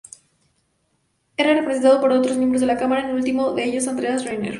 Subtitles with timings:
[1.37, 4.49] Era representado por otros miembros de la cámara, el último de ellos Andreas Renner.